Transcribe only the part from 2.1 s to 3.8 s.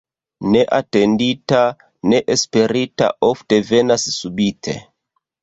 ne esperita ofte